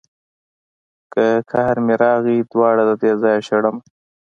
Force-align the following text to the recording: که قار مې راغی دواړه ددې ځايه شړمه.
که 1.13 1.25
قار 1.51 1.77
مې 1.85 1.95
راغی 2.03 2.37
دواړه 2.51 2.83
ددې 2.89 3.11
ځايه 3.21 3.41
شړمه. 3.47 3.81